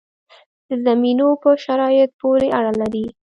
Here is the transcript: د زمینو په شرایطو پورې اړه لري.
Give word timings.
د 0.69 0.71
زمینو 0.85 1.27
په 1.41 1.49
شرایطو 1.63 2.17
پورې 2.19 2.47
اړه 2.59 2.71
لري. 2.81 3.05